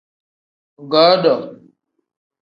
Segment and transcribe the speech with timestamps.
[0.93, 1.33] Godo.